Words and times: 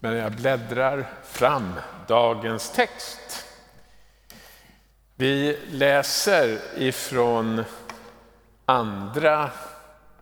Men 0.00 0.16
jag 0.16 0.32
bläddrar 0.32 1.06
fram 1.24 1.74
dagens 2.06 2.70
text. 2.70 3.46
Vi 5.14 5.58
läser 5.70 6.58
ifrån 6.76 7.64
andra 8.66 9.50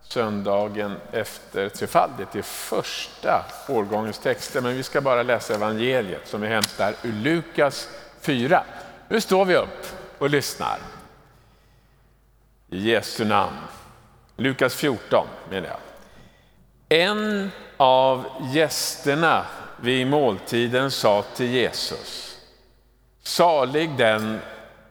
söndagen 0.01 0.95
efter 1.11 1.69
trefaldigt. 1.69 2.31
Det 2.31 2.39
är 2.39 2.43
första 2.43 3.45
årgångens 3.67 4.19
texter, 4.19 4.61
men 4.61 4.75
vi 4.75 4.83
ska 4.83 5.01
bara 5.01 5.23
läsa 5.23 5.53
evangeliet 5.53 6.27
som 6.27 6.41
vi 6.41 6.47
hämtar 6.47 6.93
ur 7.03 7.13
Lukas 7.13 7.89
4. 8.21 8.63
Nu 9.07 9.21
står 9.21 9.45
vi 9.45 9.55
upp 9.55 9.85
och 10.17 10.29
lyssnar. 10.29 10.79
I 12.69 12.91
Jesu 12.91 13.25
namn. 13.25 13.57
Lukas 14.35 14.75
14 14.75 15.27
menar 15.49 15.67
jag. 15.67 15.79
En 16.89 17.51
av 17.77 18.25
gästerna 18.53 19.45
vid 19.81 20.07
måltiden 20.07 20.91
sa 20.91 21.21
till 21.35 21.45
Jesus, 21.45 22.37
salig 23.23 23.97
den 23.97 24.39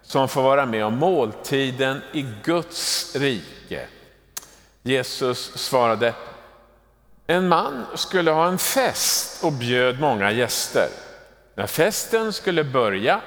som 0.03 0.29
får 0.29 0.43
vara 0.43 0.67
med 0.67 0.85
om 0.85 0.95
måltiden 0.95 2.03
i 2.13 2.27
Guds 2.43 3.17
rike. 3.17 3.87
Jesus 4.83 5.59
svarade, 5.59 6.15
en 7.27 7.49
man 7.49 7.87
skulle 7.95 8.31
ha 8.31 8.49
en 8.49 8.59
fest 8.59 9.45
och 9.45 9.53
bjöd 9.53 10.01
många 10.01 10.31
gäster. 10.31 10.89
När 11.55 11.67
festen 11.67 12.33
skulle 12.33 12.65
börja 12.65 13.21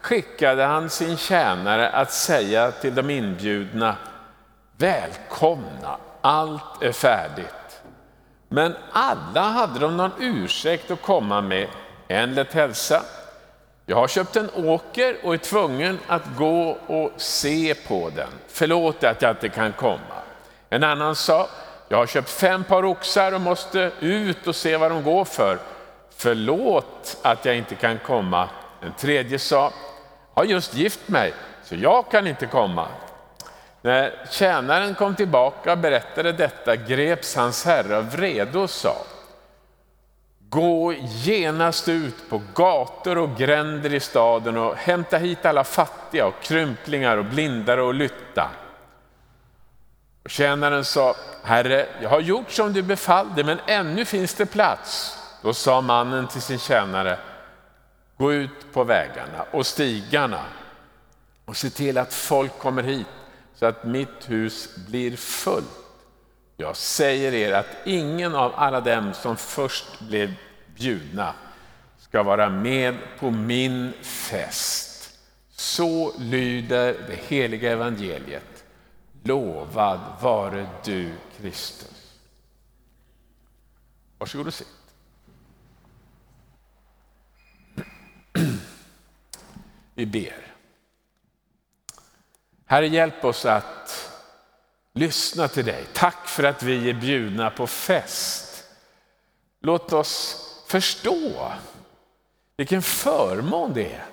skickade 0.00 0.64
han 0.64 0.90
sin 0.90 1.16
tjänare 1.16 1.90
att 1.90 2.12
säga 2.12 2.70
till 2.70 2.94
de 2.94 3.10
inbjudna, 3.10 3.96
välkomna, 4.76 5.98
allt 6.20 6.82
är 6.82 6.92
färdigt. 6.92 7.63
Men 8.54 8.76
alla 8.92 9.40
hade 9.40 9.78
de 9.78 9.96
någon 9.96 10.10
ursäkt 10.18 10.90
att 10.90 11.02
komma 11.02 11.40
med. 11.40 11.68
En 12.08 12.34
lät 12.34 12.52
hälsa, 12.52 13.02
jag 13.86 13.96
har 13.96 14.08
köpt 14.08 14.36
en 14.36 14.50
åker 14.54 15.16
och 15.22 15.34
är 15.34 15.38
tvungen 15.38 15.98
att 16.06 16.22
gå 16.36 16.78
och 16.86 17.12
se 17.16 17.74
på 17.74 18.10
den. 18.16 18.28
Förlåt 18.48 19.04
att 19.04 19.22
jag 19.22 19.30
inte 19.30 19.48
kan 19.48 19.72
komma. 19.72 20.22
En 20.70 20.84
annan 20.84 21.14
sa, 21.14 21.48
jag 21.88 21.96
har 21.96 22.06
köpt 22.06 22.30
fem 22.30 22.64
par 22.64 22.84
oxar 22.84 23.32
och 23.32 23.40
måste 23.40 23.92
ut 24.00 24.46
och 24.46 24.56
se 24.56 24.76
vad 24.76 24.90
de 24.90 25.02
går 25.02 25.24
för. 25.24 25.58
Förlåt 26.16 27.16
att 27.22 27.44
jag 27.44 27.56
inte 27.56 27.74
kan 27.74 27.98
komma. 27.98 28.48
En 28.80 28.92
tredje 28.92 29.38
sa, 29.38 29.72
jag 30.34 30.42
har 30.42 30.44
just 30.44 30.74
gift 30.74 31.08
mig 31.08 31.34
så 31.64 31.74
jag 31.74 32.10
kan 32.10 32.26
inte 32.26 32.46
komma. 32.46 32.88
När 33.84 34.26
tjänaren 34.30 34.94
kom 34.94 35.14
tillbaka 35.14 35.72
och 35.72 35.78
berättade 35.78 36.32
detta 36.32 36.76
greps 36.76 37.36
hans 37.36 37.64
herre 37.64 37.96
av 37.96 38.10
vrede 38.10 38.58
och 38.58 38.70
sa, 38.70 38.96
gå 40.38 40.92
genast 40.92 41.88
ut 41.88 42.30
på 42.30 42.42
gator 42.54 43.18
och 43.18 43.36
gränder 43.36 43.94
i 43.94 44.00
staden 44.00 44.56
och 44.56 44.76
hämta 44.76 45.18
hit 45.18 45.46
alla 45.46 45.64
fattiga 45.64 46.26
och 46.26 46.42
krymplingar 46.42 47.16
och 47.16 47.24
blindare 47.24 47.82
och 47.82 47.94
lytta. 47.94 48.50
Och 50.22 50.30
tjänaren 50.30 50.84
sa, 50.84 51.14
Herre, 51.42 51.86
jag 52.02 52.10
har 52.10 52.20
gjort 52.20 52.50
som 52.50 52.72
du 52.72 52.82
befallde, 52.82 53.44
men 53.44 53.60
ännu 53.66 54.04
finns 54.04 54.34
det 54.34 54.46
plats. 54.46 55.18
Då 55.42 55.54
sa 55.54 55.80
mannen 55.80 56.28
till 56.28 56.42
sin 56.42 56.58
tjänare, 56.58 57.18
gå 58.16 58.32
ut 58.32 58.72
på 58.72 58.84
vägarna 58.84 59.44
och 59.50 59.66
stigarna 59.66 60.40
och 61.44 61.56
se 61.56 61.70
till 61.70 61.98
att 61.98 62.14
folk 62.14 62.58
kommer 62.58 62.82
hit 62.82 63.06
så 63.54 63.66
att 63.66 63.84
mitt 63.84 64.30
hus 64.30 64.76
blir 64.88 65.16
fullt. 65.16 65.68
Jag 66.56 66.76
säger 66.76 67.34
er 67.34 67.52
att 67.52 67.76
ingen 67.84 68.34
av 68.34 68.52
alla 68.54 68.80
dem 68.80 69.14
som 69.14 69.36
först 69.36 70.00
blev 70.00 70.34
bjudna 70.74 71.34
ska 71.98 72.22
vara 72.22 72.50
med 72.50 72.96
på 73.18 73.30
min 73.30 73.92
fest. 74.02 75.18
Så 75.50 76.18
lyder 76.18 76.92
det 77.08 77.16
heliga 77.28 77.72
evangeliet. 77.72 78.64
Lovad 79.22 80.00
vare 80.20 80.66
du 80.84 81.12
Kristus. 81.36 82.18
Varsågod 84.18 84.46
och 84.46 84.54
sitt. 84.54 84.68
Vi 89.94 90.06
ber. 90.06 90.53
Herre, 92.74 92.86
hjälp 92.86 93.24
oss 93.24 93.46
att 93.46 94.10
lyssna 94.92 95.48
till 95.48 95.64
dig. 95.64 95.84
Tack 95.92 96.28
för 96.28 96.44
att 96.44 96.62
vi 96.62 96.90
är 96.90 96.94
bjudna 96.94 97.50
på 97.50 97.66
fest. 97.66 98.64
Låt 99.60 99.92
oss 99.92 100.36
förstå 100.68 101.52
vilken 102.56 102.82
förmån 102.82 103.72
det 103.74 103.92
är 103.92 104.04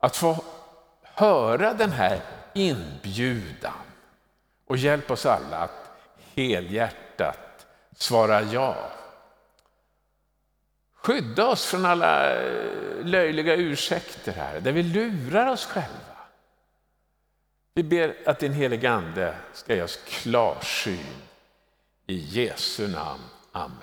att 0.00 0.16
få 0.16 0.44
höra 1.02 1.74
den 1.74 1.92
här 1.92 2.20
inbjudan. 2.54 3.72
Och 4.66 4.76
hjälp 4.76 5.10
oss 5.10 5.26
alla 5.26 5.56
att 5.56 5.90
helhjärtat 6.34 7.66
svara 7.96 8.42
ja. 8.42 8.76
Skydda 10.94 11.46
oss 11.46 11.66
från 11.66 11.86
alla 11.86 12.34
löjliga 13.02 13.54
ursäkter 13.54 14.32
här, 14.32 14.60
där 14.60 14.72
vi 14.72 14.82
lurar 14.82 15.46
oss 15.46 15.64
själva. 15.64 16.15
Vi 17.76 17.82
ber 17.82 18.14
att 18.26 18.38
din 18.38 18.52
helige 18.52 18.90
Ande 18.90 19.34
ska 19.52 19.74
ge 19.74 19.82
oss 19.82 19.98
klarsyn. 20.08 21.06
I 22.06 22.16
Jesu 22.16 22.88
namn. 22.88 23.22
Amen. 23.52 23.76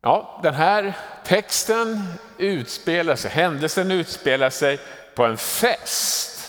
Ja, 0.00 0.40
den 0.42 0.54
här 0.54 0.96
texten 1.24 2.02
utspelar 2.38 3.16
sig, 3.16 3.30
händelsen 3.30 3.90
utspelar 3.90 4.50
sig 4.50 4.80
på 5.14 5.24
en 5.24 5.36
fest. 5.36 6.40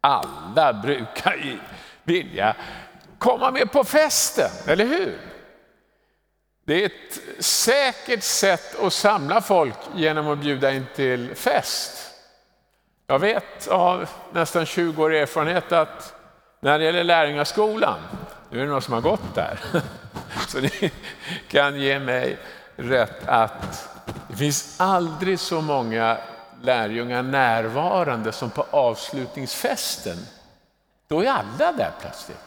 Alla 0.00 0.72
brukar 0.72 1.34
ju 1.34 1.58
vilja 2.04 2.56
komma 3.18 3.50
med 3.50 3.72
på 3.72 3.84
festen, 3.84 4.50
eller 4.66 4.84
hur? 4.84 5.18
Det 6.64 6.82
är 6.82 6.86
ett 6.86 7.44
säkert 7.44 8.22
sätt 8.22 8.80
att 8.80 8.92
samla 8.92 9.40
folk 9.40 9.78
genom 9.94 10.28
att 10.28 10.38
bjuda 10.38 10.72
in 10.72 10.86
till 10.94 11.34
fest. 11.34 12.15
Jag 13.08 13.18
vet 13.18 13.68
av 13.68 14.08
nästan 14.32 14.66
20 14.66 15.04
år 15.04 15.14
erfarenhet 15.14 15.72
att 15.72 16.14
när 16.60 16.78
det 16.78 16.84
gäller 16.84 17.04
lärjungaskolan, 17.04 17.98
nu 18.50 18.60
är 18.60 18.64
det 18.64 18.70
någon 18.70 18.82
som 18.82 18.94
har 18.94 19.00
gått 19.00 19.34
där, 19.34 19.58
så 20.48 20.60
ni 20.60 20.92
kan 21.48 21.80
ge 21.80 21.98
mig 21.98 22.38
rätt 22.76 23.28
att 23.28 23.88
det 24.28 24.36
finns 24.36 24.80
aldrig 24.80 25.40
så 25.40 25.60
många 25.60 26.16
lärjungar 26.62 27.22
närvarande 27.22 28.32
som 28.32 28.50
på 28.50 28.66
avslutningsfesten. 28.70 30.16
Då 31.08 31.22
är 31.22 31.30
alla 31.30 31.72
där 31.72 31.90
plötsligt. 32.00 32.44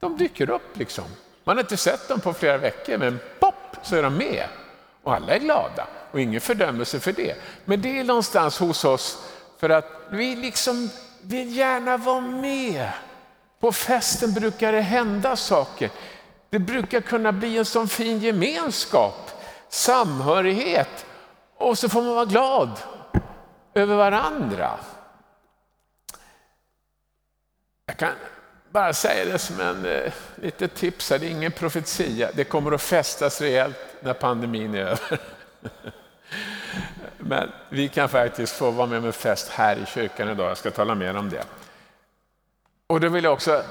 De 0.00 0.16
dyker 0.16 0.50
upp 0.50 0.76
liksom. 0.76 1.04
Man 1.44 1.56
har 1.56 1.62
inte 1.62 1.76
sett 1.76 2.08
dem 2.08 2.20
på 2.20 2.32
flera 2.32 2.58
veckor, 2.58 2.98
men 2.98 3.18
pop 3.40 3.54
så 3.82 3.96
är 3.96 4.02
de 4.02 4.14
med. 4.16 4.46
Och 5.02 5.14
alla 5.14 5.34
är 5.34 5.38
glada 5.38 5.86
och 6.10 6.20
ingen 6.20 6.40
fördömelse 6.40 7.00
för 7.00 7.12
det. 7.12 7.34
Men 7.64 7.82
det 7.82 7.98
är 7.98 8.04
någonstans 8.04 8.58
hos 8.58 8.84
oss 8.84 9.31
för 9.62 9.68
att 9.68 9.86
vi 10.10 10.36
liksom 10.36 10.90
vill 11.20 11.56
gärna 11.56 11.96
vara 11.96 12.20
med. 12.20 12.90
På 13.60 13.72
festen 13.72 14.32
brukar 14.32 14.72
det 14.72 14.80
hända 14.80 15.36
saker. 15.36 15.90
Det 16.50 16.58
brukar 16.58 17.00
kunna 17.00 17.32
bli 17.32 17.58
en 17.58 17.64
sån 17.64 17.88
fin 17.88 18.18
gemenskap, 18.18 19.30
samhörighet 19.68 21.06
och 21.56 21.78
så 21.78 21.88
får 21.88 22.02
man 22.02 22.14
vara 22.14 22.24
glad 22.24 22.70
över 23.74 23.96
varandra. 23.96 24.78
Jag 27.86 27.96
kan 27.96 28.12
bara 28.70 28.92
säga 28.92 29.24
det 29.24 29.38
som 29.38 29.60
en 29.60 29.84
eh, 29.86 30.12
litet 30.34 30.74
tips, 30.74 31.08
det 31.08 31.14
är 31.14 31.24
ingen 31.24 31.52
profetia. 31.52 32.30
Det 32.34 32.44
kommer 32.44 32.72
att 32.72 32.82
festas 32.82 33.40
rejält 33.40 33.78
när 34.00 34.14
pandemin 34.14 34.74
är 34.74 34.80
över. 34.80 35.20
Men 37.26 37.52
vi 37.68 37.88
kan 37.88 38.08
faktiskt 38.08 38.52
få 38.52 38.70
vara 38.70 38.86
med 38.86 38.98
om 38.98 39.04
en 39.04 39.12
fest 39.12 39.48
här 39.48 39.76
i 39.76 39.86
kyrkan 39.86 40.28
idag. 40.28 40.50
Jag 40.50 40.56
ska 40.56 40.70
tala 40.70 40.94
mer 40.94 41.16
om 41.16 41.30
det. 41.30 41.44
Och 42.86 43.00
då 43.00 43.08
vill 43.08 43.24
jag 43.24 43.32
också 43.32 43.62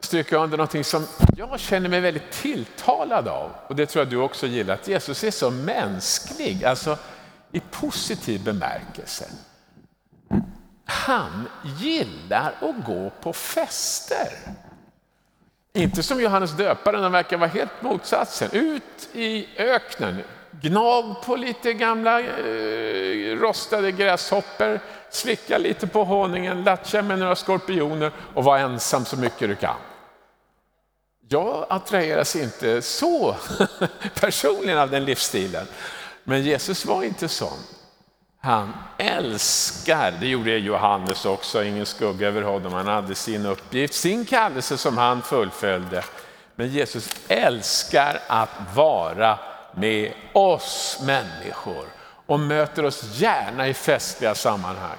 stryka 0.00 0.36
under 0.36 0.56
någonting 0.56 0.84
som 0.84 1.06
jag 1.36 1.60
känner 1.60 1.88
mig 1.88 2.00
väldigt 2.00 2.30
tilltalad 2.30 3.28
av. 3.28 3.50
Och 3.66 3.76
det 3.76 3.86
tror 3.86 4.04
jag 4.04 4.10
du 4.10 4.16
också 4.16 4.46
gillar. 4.46 4.74
Att 4.74 4.88
Jesus 4.88 5.24
är 5.24 5.30
så 5.30 5.50
mänsklig, 5.50 6.64
alltså 6.64 6.98
i 7.52 7.60
positiv 7.60 8.44
bemärkelse. 8.44 9.24
Han 10.84 11.48
gillar 11.78 12.54
att 12.60 12.84
gå 12.86 13.10
på 13.20 13.32
fester. 13.32 14.28
Inte 15.72 16.02
som 16.02 16.20
Johannes 16.20 16.52
döparen, 16.52 17.02
han 17.02 17.12
verkar 17.12 17.36
vara 17.36 17.50
helt 17.50 17.82
motsatsen. 17.82 18.50
Ut 18.52 19.08
i 19.12 19.48
öknen, 19.56 20.22
Gnag 20.50 21.22
på 21.24 21.36
lite 21.36 21.72
gamla 21.72 22.20
eh, 22.20 23.36
rostade 23.36 23.92
gräshoppor, 23.92 24.80
slicka 25.10 25.58
lite 25.58 25.86
på 25.86 26.04
honungen, 26.04 26.64
latcha 26.64 27.02
med 27.02 27.18
några 27.18 27.36
skorpioner 27.36 28.12
och 28.34 28.44
var 28.44 28.58
ensam 28.58 29.04
så 29.04 29.16
mycket 29.16 29.48
du 29.48 29.54
kan. 29.54 29.76
Jag 31.28 31.66
attraheras 31.68 32.36
inte 32.36 32.82
så 32.82 33.36
personligen 34.20 34.78
av 34.78 34.90
den 34.90 35.04
livsstilen. 35.04 35.66
Men 36.24 36.42
Jesus 36.42 36.86
var 36.86 37.02
inte 37.02 37.28
sån. 37.28 37.58
Han 38.40 38.72
älskar, 38.98 40.14
det 40.20 40.26
gjorde 40.26 40.50
Johannes 40.50 41.26
också, 41.26 41.64
ingen 41.64 41.86
skugga 41.86 42.28
över 42.28 42.42
honom. 42.42 42.72
Han 42.72 42.86
hade 42.86 43.14
sin 43.14 43.46
uppgift, 43.46 43.94
sin 43.94 44.24
kallelse 44.24 44.78
som 44.78 44.98
han 44.98 45.22
fullföljde. 45.22 46.04
Men 46.54 46.68
Jesus 46.68 47.10
älskar 47.28 48.20
att 48.26 48.50
vara 48.74 49.38
med 49.74 50.12
oss 50.32 51.00
människor 51.06 51.84
och 52.26 52.40
möter 52.40 52.84
oss 52.84 53.20
gärna 53.20 53.68
i 53.68 53.74
festliga 53.74 54.34
sammanhang. 54.34 54.98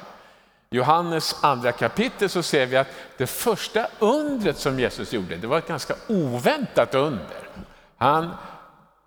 Johannes 0.69 1.35
andra 1.41 1.71
kapitel 1.71 2.29
så 2.29 2.43
ser 2.43 2.65
vi 2.65 2.77
att 2.77 2.87
det 3.17 3.27
första 3.27 3.87
undret 3.99 4.57
som 4.57 4.79
Jesus 4.79 5.13
gjorde, 5.13 5.35
det 5.35 5.47
var 5.47 5.57
ett 5.57 5.67
ganska 5.67 5.95
oväntat 6.07 6.95
under. 6.95 7.49
Han 7.97 8.29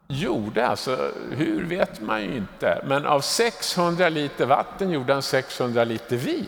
gjorde 0.08 0.66
alltså, 0.66 1.10
hur 1.30 1.64
vet 1.64 2.00
man 2.00 2.22
ju 2.22 2.36
inte, 2.36 2.84
men 2.86 3.06
av 3.06 3.20
600 3.20 4.08
liter 4.08 4.46
vatten 4.46 4.90
gjorde 4.90 5.12
han 5.12 5.22
600 5.22 5.84
liter 5.84 6.16
vin. 6.16 6.46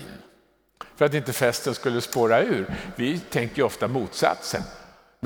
För 0.96 1.04
att 1.04 1.14
inte 1.14 1.32
festen 1.32 1.74
skulle 1.74 2.00
spåra 2.00 2.42
ur. 2.42 2.74
Vi 2.96 3.18
tänker 3.18 3.62
ofta 3.62 3.88
motsatsen. 3.88 4.62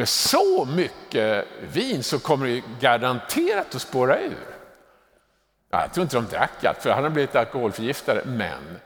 Med 0.01 0.09
så 0.09 0.65
mycket 0.65 1.47
vin 1.73 2.03
så 2.03 2.19
kommer 2.19 2.47
det 2.47 2.63
garanterat 2.81 3.75
att 3.75 3.83
spåra 3.83 4.21
ur. 4.21 4.47
Ja, 5.71 5.81
jag 5.81 5.93
tror 5.95 6.03
inte 6.03 6.17
de 6.17 6.27
drack 6.27 6.65
allt, 6.65 6.83
för 6.83 6.91
han 6.91 7.03
har 7.03 7.11
blivit 7.11 7.37
alkoholförgiftare, 7.37 8.23
men 8.25 8.81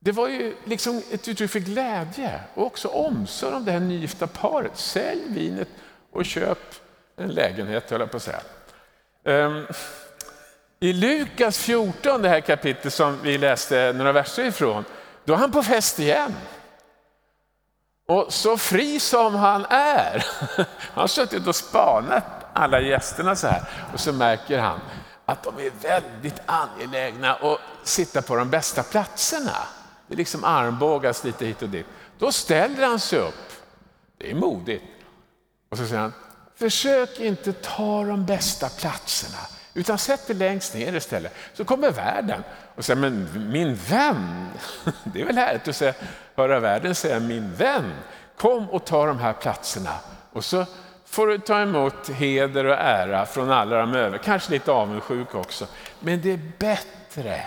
det 0.00 0.12
var 0.12 0.28
ju 0.28 0.54
liksom 0.64 1.02
ett 1.12 1.28
uttryck 1.28 1.50
för 1.50 1.58
glädje 1.58 2.40
och 2.54 2.66
också 2.66 2.88
omsorg 2.88 3.54
om 3.54 3.64
det 3.64 3.72
här 3.72 3.80
nygifta 3.80 4.26
paret. 4.26 4.76
Sälj 4.76 5.22
vinet 5.28 5.68
och 6.12 6.24
köp 6.24 6.74
en 7.16 7.28
lägenhet, 7.28 7.90
höll 7.90 8.00
jag 8.00 8.10
på 8.10 8.16
att 8.16 8.22
säga. 8.22 8.40
Ehm, 9.24 9.66
I 10.80 10.92
Lukas 10.92 11.58
14, 11.58 12.22
det 12.22 12.28
här 12.28 12.40
kapitlet 12.40 12.92
som 12.94 13.18
vi 13.22 13.38
läste 13.38 13.92
några 13.92 14.12
verser 14.12 14.44
ifrån, 14.44 14.84
då 15.24 15.32
är 15.32 15.36
han 15.36 15.52
på 15.52 15.62
fest 15.62 15.98
igen. 15.98 16.34
Och 18.06 18.32
så 18.32 18.56
fri 18.56 19.00
som 19.00 19.34
han 19.34 19.64
är, 19.70 20.26
han 20.56 20.66
har 20.94 21.06
suttit 21.06 21.46
och 21.46 21.56
spanat 21.56 22.24
alla 22.52 22.80
gästerna 22.80 23.36
så 23.36 23.46
här 23.46 23.62
och 23.92 24.00
så 24.00 24.12
märker 24.12 24.58
han 24.58 24.80
att 25.26 25.42
de 25.42 25.58
är 25.58 25.70
väldigt 25.82 26.40
angelägna 26.46 27.34
att 27.34 27.60
sitta 27.82 28.22
på 28.22 28.36
de 28.36 28.50
bästa 28.50 28.82
platserna. 28.82 29.56
Det 30.06 30.16
liksom 30.16 30.44
armbågas 30.44 31.24
lite 31.24 31.46
hit 31.46 31.62
och 31.62 31.68
dit. 31.68 31.86
Då 32.18 32.32
ställer 32.32 32.86
han 32.86 33.00
sig 33.00 33.18
upp. 33.18 33.52
Det 34.18 34.30
är 34.30 34.34
modigt. 34.34 34.84
Och 35.70 35.78
så 35.78 35.86
säger 35.86 36.00
han, 36.00 36.12
försök 36.56 37.20
inte 37.20 37.52
ta 37.52 38.04
de 38.04 38.26
bästa 38.26 38.68
platserna, 38.68 39.38
utan 39.74 39.98
sätt 39.98 40.26
dig 40.26 40.36
längst 40.36 40.74
ner 40.74 40.96
istället. 40.96 41.34
Så 41.54 41.64
kommer 41.64 41.90
värden 41.90 42.42
och 42.74 42.84
säga, 42.84 42.96
men 42.96 43.28
min 43.50 43.74
vän, 43.74 44.48
det 45.04 45.20
är 45.20 45.24
väl 45.24 45.36
härligt 45.36 45.68
att 45.68 45.76
säga, 45.76 45.94
höra 46.36 46.60
världen 46.60 46.94
säga 46.94 47.20
min 47.20 47.54
vän, 47.54 47.92
kom 48.36 48.70
och 48.70 48.84
ta 48.84 49.06
de 49.06 49.18
här 49.18 49.32
platserna. 49.32 49.94
Och 50.32 50.44
så 50.44 50.66
får 51.06 51.26
du 51.26 51.38
ta 51.38 51.60
emot 51.60 52.08
heder 52.08 52.64
och 52.64 52.78
ära 52.78 53.26
från 53.26 53.50
alla 53.50 53.78
de 53.78 53.94
övriga, 53.94 54.22
kanske 54.22 54.52
lite 54.52 54.72
avundsjuk 54.72 55.34
också. 55.34 55.66
Men 56.00 56.20
det 56.20 56.32
är 56.32 56.40
bättre 56.58 57.42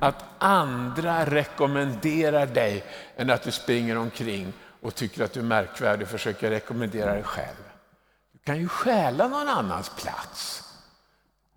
att 0.00 0.24
andra 0.38 1.24
rekommenderar 1.24 2.46
dig 2.46 2.84
än 3.16 3.30
att 3.30 3.42
du 3.42 3.50
springer 3.50 3.98
omkring 3.98 4.52
och 4.82 4.94
tycker 4.94 5.24
att 5.24 5.32
du 5.32 5.40
är 5.40 5.44
märkvärdig 5.44 6.02
och 6.02 6.10
försöker 6.10 6.50
rekommendera 6.50 7.12
dig 7.12 7.22
själv. 7.22 7.64
Du 8.32 8.38
kan 8.38 8.58
ju 8.58 8.68
stjäla 8.68 9.28
någon 9.28 9.48
annans 9.48 9.88
plats. 9.88 10.63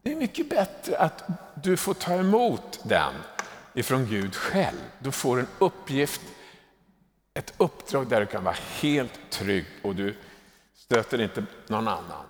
Det 0.02 0.12
är 0.12 0.16
mycket 0.16 0.50
bättre 0.50 0.98
att 0.98 1.24
du 1.64 1.78
får 1.78 1.94
ta 1.94 2.14
emot 2.14 2.80
den 2.84 3.14
ifrån 3.74 4.06
Gud 4.06 4.36
själv. 4.36 4.78
Du 5.00 5.12
får 5.12 5.40
en 5.40 5.48
uppgift, 5.60 6.22
ett 7.34 7.54
uppdrag 7.58 8.08
där 8.08 8.20
du 8.20 8.26
kan 8.26 8.44
vara 8.44 8.56
helt 8.82 9.30
trygg 9.30 9.66
och 9.84 9.96
du 9.96 10.16
stöter 10.76 11.22
inte 11.22 11.46
någon 11.68 11.88
annan. 11.88 12.26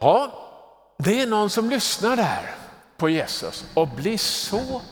Ja, 0.00 0.32
det 0.98 1.20
är 1.20 1.26
någon 1.26 1.50
som 1.50 1.70
lyssnar 1.70 2.16
där 2.16 2.54
på 2.96 3.08
Jesus 3.08 3.64
och 3.74 3.88
blir 3.88 4.18
så 4.18 4.82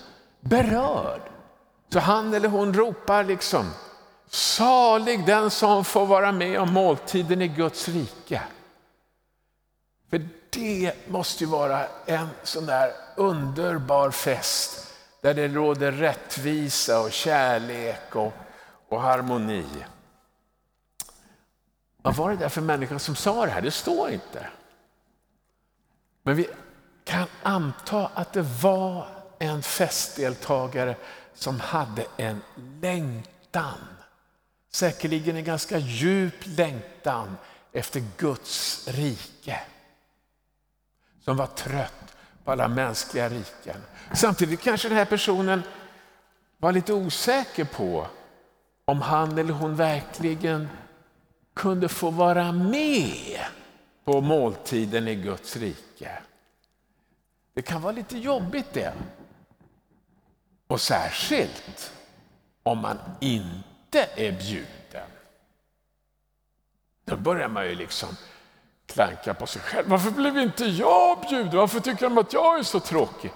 berörd. 0.41 1.20
Så 1.93 1.99
han 1.99 2.35
eller 2.35 2.49
hon 2.49 2.75
ropar 2.75 3.25
liksom, 3.25 3.70
salig 4.29 5.26
den 5.26 5.50
som 5.50 5.85
får 5.85 6.06
vara 6.06 6.32
med 6.32 6.61
om 6.61 6.73
måltiden 6.73 7.43
i 7.43 7.49
Guds 7.49 7.88
rike. 7.88 8.43
För 10.11 10.29
det 10.56 10.93
måste 11.08 11.44
ju 11.44 11.50
vara 11.50 11.87
en 12.06 12.29
sån 12.43 12.67
där 12.67 12.93
underbar 13.17 14.11
fest 14.11 14.94
där 15.20 15.35
det 15.35 15.49
råder 15.49 15.93
rättvisa 15.93 17.00
och 17.00 17.12
kärlek 17.12 18.17
och, 18.17 18.32
och 18.88 19.00
harmoni. 19.00 19.67
Vad 22.03 22.17
var 22.17 22.31
det 22.31 22.37
där 22.37 22.49
för 22.49 22.61
människa 22.61 22.99
som 22.99 23.17
sa 23.17 23.47
det 23.47 23.53
här? 23.53 23.62
Det 23.62 23.70
står 23.70 24.11
inte. 24.11 24.47
Men 26.23 26.37
vi 26.37 26.49
kan 27.05 27.26
anta 27.43 28.06
att 28.14 28.32
det 28.32 28.43
var 28.62 29.08
en 29.38 29.62
festdeltagare 29.62 30.97
som 31.35 31.61
hade 31.61 32.06
en 32.17 32.43
längtan. 32.81 33.79
Säkerligen 34.73 35.37
en 35.37 35.44
ganska 35.44 35.79
djup 35.79 36.35
längtan 36.44 37.37
efter 37.73 38.03
Guds 38.17 38.88
rike. 38.88 39.61
Som 41.26 41.37
var 41.37 41.46
trött 41.46 42.17
på 42.44 42.52
alla 42.52 42.69
mänskliga 42.69 43.28
riken. 43.28 43.82
Samtidigt 44.14 44.61
kanske 44.61 44.88
den 44.88 44.99
här 44.99 45.05
personen 45.05 45.62
var 46.58 46.73
lite 46.73 46.93
osäker 46.93 47.64
på 47.64 48.06
om 48.84 49.00
han 49.00 49.38
eller 49.38 49.52
hon 49.52 49.76
verkligen 49.76 50.69
kunde 51.55 51.88
få 51.88 52.11
vara 52.11 52.52
med 52.52 53.40
på 54.05 54.20
måltiden 54.20 55.08
i 55.08 55.14
Guds 55.14 55.56
rike. 55.56 56.19
Det 57.55 57.62
kan 57.62 57.82
vara 57.82 57.93
lite 57.93 58.19
jobbigt 58.19 58.72
det. 58.72 58.93
Och 60.67 60.81
särskilt 60.81 61.93
om 62.62 62.79
man 62.79 62.99
inte 63.20 64.08
är 64.17 64.32
bjuden. 64.32 65.11
Då 67.05 67.17
börjar 67.17 67.49
man 67.49 67.67
ju 67.67 67.75
liksom 67.75 68.08
klanka 68.86 69.34
på 69.34 69.46
sig 69.46 69.62
själv. 69.62 69.88
Varför 69.88 70.10
blev 70.10 70.38
inte 70.38 70.64
jag 70.64 71.20
bjuden? 71.20 71.56
Varför 71.56 71.81
tycker 71.81 72.02
de 72.02 72.19
att 72.19 72.32
jag 72.32 72.58
är 72.58 72.62
så 72.62 72.81
tråkig? 72.81 73.32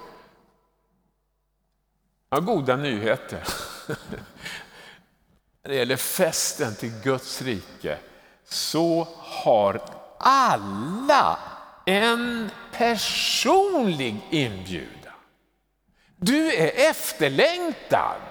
Jag 2.29 2.37
har 2.37 2.41
goda 2.41 2.75
nyheter. 2.75 3.43
När 5.63 5.69
det 5.69 5.75
gäller 5.75 5.97
festen 5.97 6.75
till 6.75 6.93
Guds 7.03 7.41
rike 7.41 7.97
så 8.45 9.07
har 9.17 9.81
alla 10.19 11.39
en 11.85 12.51
personlig 12.71 14.21
inbjudan. 14.29 15.13
Du 16.15 16.53
är 16.53 16.89
efterlängtad 16.89 18.21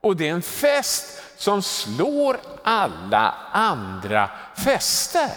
och 0.00 0.16
det 0.16 0.28
är 0.28 0.32
en 0.32 0.42
fest 0.42 1.22
som 1.36 1.62
slår 1.62 2.40
alla 2.62 3.34
andra 3.52 4.30
fester. 4.56 5.32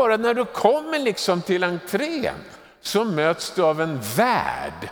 Bara 0.00 0.16
när 0.16 0.34
du 0.34 0.44
kommer 0.44 0.98
liksom 0.98 1.42
till 1.42 1.64
entrén 1.64 2.34
så 2.80 3.04
möts 3.04 3.52
du 3.54 3.62
av 3.62 3.80
en 3.80 4.00
värld 4.16 4.88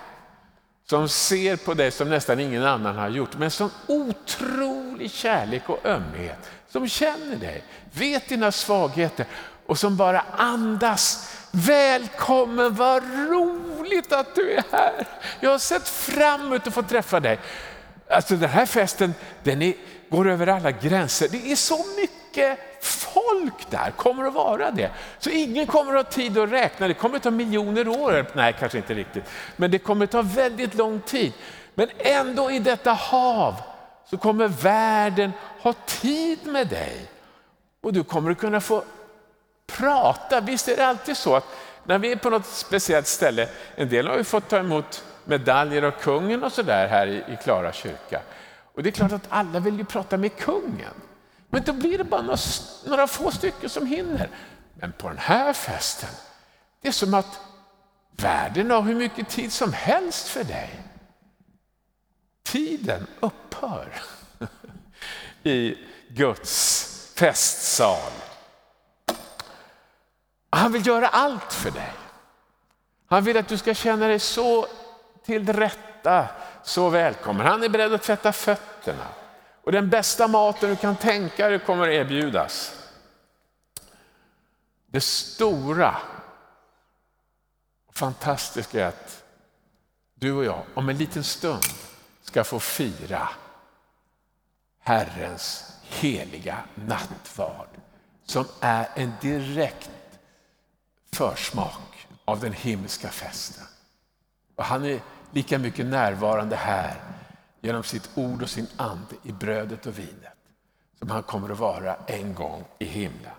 som 0.86 1.08
ser 1.08 1.56
på 1.56 1.74
dig 1.74 1.90
som 1.90 2.10
nästan 2.10 2.40
ingen 2.40 2.64
annan 2.64 2.96
har 2.96 3.08
gjort, 3.08 3.38
men 3.38 3.50
som 3.50 3.70
otrolig 3.86 5.10
kärlek 5.10 5.68
och 5.68 5.86
ömhet, 5.86 6.50
som 6.68 6.88
känner 6.88 7.36
dig, 7.36 7.62
vet 7.92 8.28
dina 8.28 8.52
svagheter 8.52 9.26
och 9.66 9.78
som 9.78 9.96
bara 9.96 10.24
andas 10.36 11.34
Välkommen, 11.50 12.74
vad 12.74 13.02
roligt 13.02 14.12
att 14.12 14.34
du 14.34 14.52
är 14.52 14.64
här. 14.72 15.06
Jag 15.40 15.50
har 15.50 15.58
sett 15.58 15.88
fram 15.88 16.40
emot 16.40 16.66
att 16.66 16.74
få 16.74 16.82
träffa 16.82 17.20
dig. 17.20 17.38
Alltså 18.10 18.36
den 18.36 18.50
här 18.50 18.66
festen 18.66 19.14
den 19.42 19.62
är, 19.62 19.74
går 20.10 20.28
över 20.28 20.46
alla 20.46 20.70
gränser. 20.70 21.28
Det 21.28 21.52
är 21.52 21.56
så 21.56 21.84
mycket 21.96 22.67
folk 22.80 23.70
där, 23.70 23.90
kommer 23.90 24.24
att 24.24 24.34
vara 24.34 24.70
det. 24.70 24.90
Så 25.18 25.30
ingen 25.30 25.66
kommer 25.66 25.94
att 25.94 26.06
ha 26.06 26.12
tid 26.12 26.38
att 26.38 26.50
räkna, 26.50 26.88
det 26.88 26.94
kommer 26.94 27.16
att 27.16 27.22
ta 27.22 27.30
miljoner 27.30 27.88
år. 27.88 28.26
Nej, 28.32 28.56
kanske 28.58 28.78
inte 28.78 28.94
riktigt. 28.94 29.24
Men 29.56 29.70
det 29.70 29.78
kommer 29.78 30.04
att 30.04 30.10
ta 30.10 30.22
väldigt 30.22 30.74
lång 30.74 31.00
tid. 31.00 31.32
Men 31.74 31.88
ändå 31.98 32.50
i 32.50 32.58
detta 32.58 32.92
hav 32.92 33.54
så 34.10 34.18
kommer 34.18 34.48
världen 34.48 35.32
ha 35.60 35.72
tid 35.72 36.38
med 36.46 36.68
dig. 36.68 37.10
Och 37.80 37.92
du 37.92 38.04
kommer 38.04 38.30
att 38.30 38.38
kunna 38.38 38.60
få 38.60 38.84
prata. 39.66 40.40
Visst 40.40 40.68
är 40.68 40.76
det 40.76 40.86
alltid 40.86 41.16
så 41.16 41.36
att 41.36 41.44
när 41.84 41.98
vi 41.98 42.12
är 42.12 42.16
på 42.16 42.30
något 42.30 42.46
speciellt 42.46 43.06
ställe, 43.06 43.48
en 43.74 43.88
del 43.88 44.08
har 44.08 44.16
ju 44.16 44.24
fått 44.24 44.48
ta 44.48 44.58
emot 44.58 45.04
medaljer 45.24 45.82
av 45.82 45.90
kungen 45.90 46.44
och 46.44 46.52
sådär 46.52 46.88
här 46.88 47.06
i 47.06 47.38
Klara 47.42 47.72
kyrka. 47.72 48.20
Och 48.74 48.82
det 48.82 48.88
är 48.88 48.92
klart 48.92 49.12
att 49.12 49.26
alla 49.28 49.60
vill 49.60 49.78
ju 49.78 49.84
prata 49.84 50.16
med 50.16 50.36
kungen. 50.36 50.94
Men 51.50 51.62
då 51.62 51.72
blir 51.72 51.98
det 51.98 52.04
bara 52.04 52.22
några, 52.22 52.38
några 52.86 53.06
få 53.06 53.30
stycken 53.30 53.70
som 53.70 53.86
hinner. 53.86 54.30
Men 54.74 54.92
på 54.92 55.08
den 55.08 55.18
här 55.18 55.52
festen, 55.52 56.10
det 56.80 56.88
är 56.88 56.92
som 56.92 57.14
att 57.14 57.40
världen 58.10 58.70
har 58.70 58.82
hur 58.82 58.94
mycket 58.94 59.28
tid 59.28 59.52
som 59.52 59.72
helst 59.72 60.28
för 60.28 60.44
dig. 60.44 60.82
Tiden 62.42 63.06
upphör 63.20 63.92
i 65.42 65.78
Guds 66.08 66.84
festsal. 67.16 68.12
Han 70.50 70.72
vill 70.72 70.86
göra 70.86 71.08
allt 71.08 71.52
för 71.52 71.70
dig. 71.70 71.92
Han 73.06 73.24
vill 73.24 73.36
att 73.36 73.48
du 73.48 73.58
ska 73.58 73.74
känna 73.74 74.06
dig 74.06 74.18
så 74.18 74.66
till 75.24 75.52
rätta, 75.52 76.26
så 76.62 76.88
välkommen. 76.88 77.46
Han 77.46 77.62
är 77.62 77.68
beredd 77.68 77.94
att 77.94 78.02
tvätta 78.02 78.32
fötterna. 78.32 79.06
Och 79.68 79.72
den 79.72 79.90
bästa 79.90 80.28
maten 80.28 80.70
du 80.70 80.76
kan 80.76 80.96
tänka 80.96 81.48
dig 81.48 81.58
kommer 81.58 81.88
erbjudas. 81.88 82.74
Det 84.86 85.00
stora 85.00 85.96
och 87.86 87.94
fantastiska 87.94 88.84
är 88.84 88.88
att 88.88 89.24
du 90.14 90.32
och 90.32 90.44
jag 90.44 90.62
om 90.74 90.88
en 90.88 90.98
liten 90.98 91.24
stund 91.24 91.64
ska 92.22 92.44
få 92.44 92.60
fira 92.60 93.28
Herrens 94.78 95.72
heliga 95.82 96.58
nattvard 96.74 97.68
som 98.24 98.44
är 98.60 98.88
en 98.94 99.12
direkt 99.20 99.90
försmak 101.12 102.06
av 102.24 102.40
den 102.40 102.52
himmelska 102.52 103.08
festen. 103.08 103.64
Och 104.56 104.64
han 104.64 104.84
är 104.84 105.00
lika 105.32 105.58
mycket 105.58 105.86
närvarande 105.86 106.56
här 106.56 107.17
genom 107.60 107.82
sitt 107.82 108.10
ord 108.14 108.42
och 108.42 108.50
sin 108.50 108.66
ande 108.76 109.14
i 109.22 109.32
brödet 109.32 109.86
och 109.86 109.98
vinet 109.98 110.32
som 110.98 111.10
han 111.10 111.22
kommer 111.22 111.52
att 111.52 111.58
vara 111.58 111.96
en 112.06 112.34
gång 112.34 112.64
i 112.78 112.84
himlen. 112.84 113.32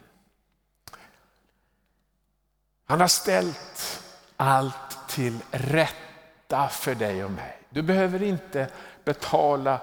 Han 2.85 3.01
har 3.01 3.07
ställt 3.07 4.03
allt 4.37 5.07
till 5.09 5.37
rätta 5.51 6.67
för 6.69 6.95
dig 6.95 7.23
och 7.23 7.31
mig. 7.31 7.59
Du 7.69 7.81
behöver 7.81 8.23
inte 8.23 8.67
betala 9.03 9.81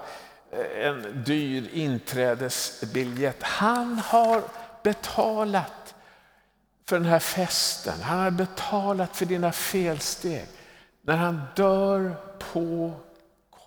eh, 0.51 0.87
en 0.87 1.23
dyr 1.23 1.69
inträdesbiljett. 1.73 3.43
Han 3.43 3.99
har 3.99 4.43
betalat 4.83 5.95
för 6.85 6.95
den 6.95 7.05
här 7.05 7.19
festen. 7.19 8.01
Han 8.01 8.19
har 8.19 8.31
betalat 8.31 9.17
för 9.17 9.25
dina 9.25 9.51
felsteg. 9.51 10.47
När 11.01 11.17
han 11.17 11.41
dör 11.55 12.15
på 12.53 12.93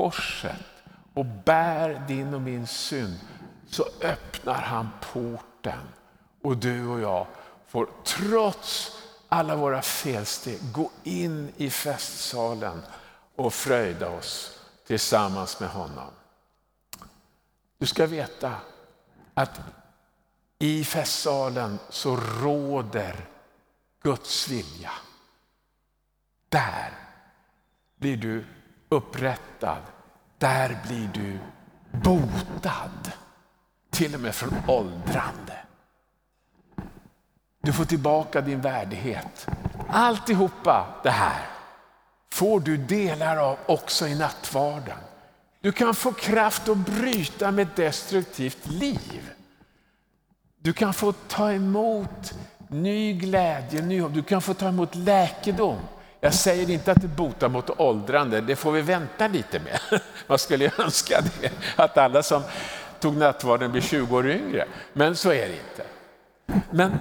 korset 0.00 0.66
och 1.14 1.24
bär 1.24 2.04
din 2.08 2.34
och 2.34 2.40
min 2.40 2.66
synd 2.66 3.20
så 3.68 3.84
öppnar 4.02 4.60
han 4.60 4.88
porten 5.12 5.88
och 6.42 6.56
du 6.56 6.86
och 6.86 7.00
jag 7.00 7.26
får 7.66 7.88
trots 8.04 8.98
alla 9.28 9.56
våra 9.56 9.82
felsteg 9.82 10.72
gå 10.72 10.90
in 11.02 11.52
i 11.56 11.70
festsalen 11.70 12.82
och 13.36 13.54
fröjda 13.54 14.08
oss 14.08 14.60
tillsammans 14.86 15.60
med 15.60 15.68
honom. 15.68 16.10
Du 17.78 17.86
ska 17.86 18.06
veta 18.06 18.54
att 19.34 19.60
i 20.58 20.84
festsalen 20.84 21.78
så 21.88 22.16
råder 22.16 23.28
Guds 24.02 24.48
vilja. 24.48 24.92
Där 26.48 26.92
blir 27.96 28.16
du 28.16 28.44
upprättad. 28.90 29.82
Där 30.38 30.78
blir 30.86 31.10
du 31.14 31.38
botad. 31.98 33.12
Till 33.90 34.14
och 34.14 34.20
med 34.20 34.34
från 34.34 34.54
åldrande. 34.68 35.56
Du 37.62 37.72
får 37.72 37.84
tillbaka 37.84 38.40
din 38.40 38.60
värdighet. 38.60 39.46
Alltihopa 39.88 40.86
det 41.02 41.10
här 41.10 41.46
får 42.32 42.60
du 42.60 42.76
delar 42.76 43.36
av 43.36 43.58
också 43.66 44.08
i 44.08 44.18
nattvarden. 44.18 44.98
Du 45.60 45.72
kan 45.72 45.94
få 45.94 46.12
kraft 46.12 46.68
att 46.68 46.76
bryta 46.76 47.50
med 47.50 47.68
destruktivt 47.76 48.66
liv. 48.66 49.30
Du 50.58 50.72
kan 50.72 50.94
få 50.94 51.12
ta 51.12 51.52
emot 51.52 52.34
ny 52.68 53.12
glädje, 53.12 53.82
ny 53.82 54.00
hopp. 54.00 54.14
Du 54.14 54.22
kan 54.22 54.42
få 54.42 54.54
ta 54.54 54.68
emot 54.68 54.94
läkedom. 54.94 55.78
Jag 56.20 56.34
säger 56.34 56.70
inte 56.70 56.92
att 56.92 57.00
det 57.00 57.08
botar 57.08 57.48
mot 57.48 57.80
åldrande, 57.80 58.40
det 58.40 58.56
får 58.56 58.72
vi 58.72 58.82
vänta 58.82 59.28
lite 59.28 59.60
med. 59.60 60.00
Man 60.26 60.38
skulle 60.38 60.72
önska 60.78 61.20
det, 61.20 61.52
att 61.76 61.98
alla 61.98 62.22
som 62.22 62.42
tog 63.00 63.16
nattvarden 63.16 63.72
blir 63.72 63.82
20 63.82 64.16
år 64.16 64.28
yngre. 64.28 64.66
Men 64.92 65.16
så 65.16 65.32
är 65.32 65.48
det 65.48 65.54
inte. 65.54 65.84
Men 66.70 66.98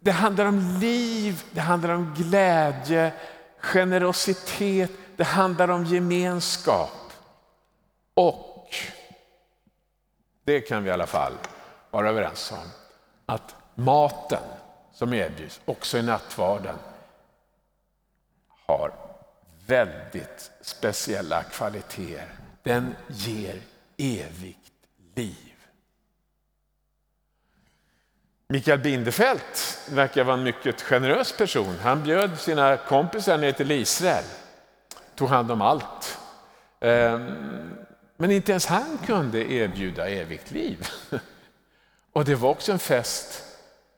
det 0.00 0.10
handlar 0.10 0.46
om 0.46 0.78
liv, 0.80 1.42
det 1.50 1.60
handlar 1.60 1.94
om 1.94 2.14
glädje, 2.16 3.12
generositet, 3.58 4.90
det 5.16 5.24
handlar 5.24 5.68
om 5.68 5.84
gemenskap. 5.84 7.12
Och 8.14 8.68
det 10.44 10.60
kan 10.60 10.82
vi 10.82 10.90
i 10.90 10.92
alla 10.92 11.06
fall 11.06 11.32
vara 11.90 12.08
överens 12.08 12.52
om, 12.52 12.68
att 13.26 13.54
maten 13.74 14.42
som 14.92 15.14
erbjuds, 15.14 15.60
också 15.64 15.98
i 15.98 16.02
nattvarden, 16.02 16.74
har 18.66 18.92
väldigt 19.66 20.50
speciella 20.60 21.42
kvaliteter. 21.42 22.26
Den 22.62 22.94
ger 23.08 23.60
evigt 23.96 24.72
liv. 25.14 25.52
Mikael 28.48 28.78
Bindefeld 28.78 29.40
verkar 29.90 30.24
vara 30.24 30.36
en 30.36 30.42
mycket 30.42 30.82
generös 30.82 31.36
person. 31.36 31.76
Han 31.82 32.02
bjöd 32.02 32.40
sina 32.40 32.76
kompisar 32.76 33.38
ner 33.38 33.52
till 33.52 33.70
Israel, 33.70 34.24
tog 35.14 35.28
hand 35.28 35.50
om 35.50 35.62
allt. 35.62 36.18
Ehm, 36.80 37.74
men 38.16 38.30
inte 38.30 38.52
ens 38.52 38.66
han 38.66 38.98
kunde 39.06 39.52
erbjuda 39.52 40.08
evigt 40.08 40.50
liv. 40.50 40.88
Och 42.12 42.24
det 42.24 42.34
var 42.34 42.50
också 42.50 42.72
en 42.72 42.78
fest 42.78 43.44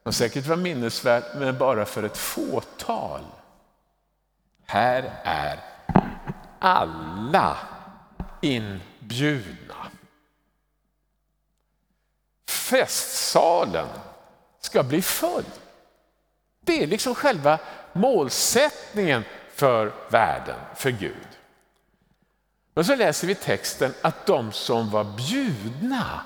som 0.02 0.12
säkert 0.12 0.46
var 0.46 0.56
minnesvärd, 0.56 1.22
men 1.34 1.58
bara 1.58 1.84
för 1.84 2.02
ett 2.02 2.16
fåtal. 2.16 3.20
Här 4.66 5.20
är 5.24 5.60
alla 6.58 7.56
inbjudna. 8.40 9.90
Festsalen 12.48 13.88
ska 14.60 14.82
bli 14.82 15.02
full. 15.02 15.44
Det 16.60 16.82
är 16.82 16.86
liksom 16.86 17.14
själva 17.14 17.58
målsättningen 17.92 19.24
för 19.54 19.92
världen, 20.10 20.56
för 20.74 20.90
Gud. 20.90 21.28
Men 22.74 22.84
så 22.84 22.96
läser 22.96 23.26
vi 23.26 23.34
texten 23.34 23.94
att 24.02 24.26
de 24.26 24.52
som 24.52 24.90
var 24.90 25.04
bjudna, 25.04 26.20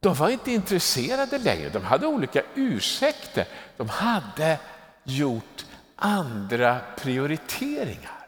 de 0.00 0.14
var 0.14 0.28
inte 0.28 0.52
intresserade 0.52 1.38
längre. 1.38 1.68
De 1.68 1.84
hade 1.84 2.06
olika 2.06 2.42
ursäkter. 2.54 3.48
De 3.76 3.88
hade 3.88 4.58
gjort 5.04 5.64
andra 6.00 6.80
prioriteringar. 6.96 8.26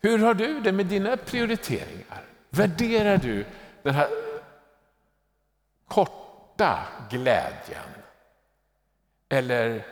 Hur 0.00 0.18
har 0.18 0.34
du 0.34 0.60
det 0.60 0.72
med 0.72 0.86
dina 0.86 1.16
prioriteringar? 1.16 2.24
Värderar 2.50 3.18
du 3.18 3.46
den 3.82 3.94
här 3.94 4.08
korta 5.88 6.88
glädjen? 7.10 7.88
Eller 9.28 9.86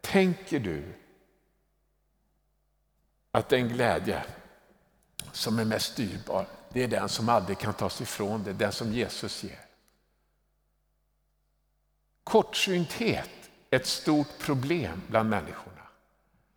tänker 0.00 0.60
du 0.60 0.94
att 3.30 3.48
den 3.48 3.68
glädje 3.68 4.24
som 5.32 5.58
är 5.58 5.64
mest 5.64 5.96
dyrbar, 5.96 6.46
det 6.72 6.82
är 6.82 6.88
den 6.88 7.08
som 7.08 7.28
aldrig 7.28 7.58
kan 7.58 7.74
tas 7.74 8.00
ifrån 8.00 8.42
dig, 8.42 8.54
den 8.54 8.72
som 8.72 8.92
Jesus 8.92 9.44
ger. 9.44 9.60
Kortsynthet 12.24 13.35
ett 13.70 13.86
stort 13.86 14.38
problem 14.38 15.02
bland 15.08 15.30
människorna. 15.30 15.82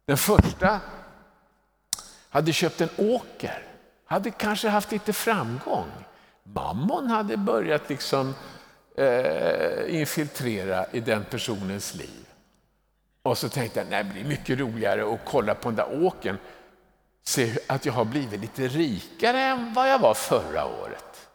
Den 0.05 0.17
första 0.17 0.79
hade 2.29 2.53
köpt 2.53 2.81
en 2.81 2.89
åker, 2.97 3.63
hade 4.05 4.31
kanske 4.31 4.69
haft 4.69 4.91
lite 4.91 5.13
framgång. 5.13 5.91
Mammon 6.43 7.07
hade 7.07 7.37
börjat 7.37 7.89
liksom 7.89 8.35
eh, 8.97 9.99
infiltrera 9.99 10.85
i 10.91 10.99
den 10.99 11.25
personens 11.25 11.95
liv. 11.95 12.25
Och 13.21 13.37
så 13.37 13.49
tänkte 13.49 13.79
jag, 13.79 13.87
nej, 13.89 14.03
det 14.03 14.13
blir 14.13 14.25
mycket 14.25 14.59
roligare 14.59 15.13
att 15.13 15.19
kolla 15.25 15.55
på 15.55 15.69
den 15.69 15.75
där 15.75 16.03
åkern 16.05 16.37
se 17.23 17.59
att 17.67 17.85
jag 17.85 17.93
har 17.93 18.05
blivit 18.05 18.41
lite 18.41 18.67
rikare 18.67 19.39
än 19.39 19.73
vad 19.73 19.89
jag 19.89 19.99
var 19.99 20.13
förra 20.13 20.65
året. 20.65 21.29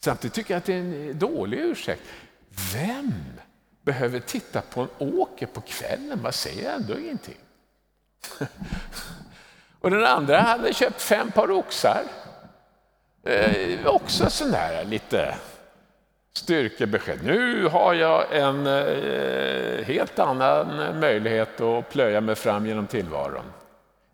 Samtidigt 0.00 0.34
tycker 0.34 0.54
jag 0.54 0.58
att 0.58 0.64
det 0.64 0.74
är 0.74 0.78
en 0.78 1.18
dålig 1.18 1.58
ursäkt. 1.58 2.02
Vem 2.72 3.14
behöver 3.82 4.20
titta 4.20 4.60
på 4.60 4.80
en 4.80 4.88
åker 4.98 5.46
på 5.46 5.60
kvällen? 5.60 6.22
Man 6.22 6.32
säger 6.32 6.72
ändå 6.72 6.98
ingenting. 6.98 7.38
Och 9.80 9.90
den 9.90 10.04
andra 10.04 10.40
hade 10.40 10.74
köpt 10.74 11.02
fem 11.02 11.30
par 11.30 11.50
oxar. 11.50 12.02
Eh, 13.24 13.86
också 13.86 14.30
sån 14.30 14.50
där 14.50 14.84
lite 14.84 15.34
styrkebesked. 16.32 17.18
Nu 17.24 17.66
har 17.66 17.94
jag 17.94 18.36
en 18.36 18.66
eh, 18.66 19.84
helt 19.84 20.18
annan 20.18 21.00
möjlighet 21.00 21.60
att 21.60 21.88
plöja 21.90 22.20
mig 22.20 22.34
fram 22.34 22.66
genom 22.66 22.86
tillvaron. 22.86 23.44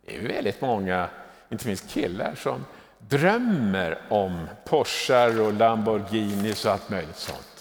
Det 0.06 0.16
är 0.16 0.28
väldigt 0.28 0.60
många, 0.60 1.08
inte 1.48 1.66
minst 1.66 1.90
killar, 1.90 2.34
som 2.34 2.64
drömmer 2.98 3.98
om 4.08 4.48
Porschar 4.64 5.40
och 5.40 5.52
Lamborghinis 5.52 6.64
och 6.64 6.72
allt 6.72 6.90
möjligt 6.90 7.16
sånt. 7.16 7.57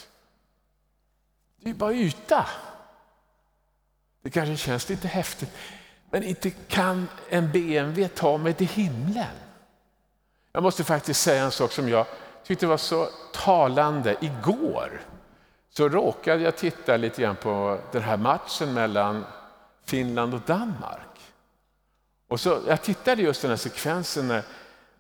Det 1.67 1.71
är 1.71 1.75
bara 1.75 1.93
yta. 1.93 2.45
Det 4.21 4.29
kanske 4.29 4.57
känns 4.57 4.89
lite 4.89 5.07
häftigt, 5.07 5.49
men 6.09 6.23
inte 6.23 6.49
kan 6.49 7.07
en 7.29 7.51
BMW 7.51 8.07
ta 8.07 8.37
mig 8.37 8.53
till 8.53 8.67
himlen. 8.67 9.35
Jag 10.51 10.63
måste 10.63 10.83
faktiskt 10.83 11.21
säga 11.21 11.43
en 11.43 11.51
sak 11.51 11.71
som 11.71 11.89
jag 11.89 12.05
tyckte 12.43 12.67
var 12.67 12.77
så 12.77 13.09
talande. 13.33 14.15
Igår 14.21 15.01
så 15.69 15.89
råkade 15.89 16.43
jag 16.43 16.57
titta 16.57 16.97
lite 16.97 17.21
grann 17.21 17.35
på 17.35 17.79
den 17.91 18.01
här 18.01 18.17
matchen 18.17 18.73
mellan 18.73 19.25
Finland 19.85 20.33
och 20.33 20.41
Danmark. 20.41 21.19
Och 22.27 22.39
så, 22.39 22.59
jag 22.67 22.81
tittade 22.81 23.21
just 23.21 23.41
den 23.41 23.51
här 23.51 23.57
sekvensen 23.57 24.27
när 24.27 24.43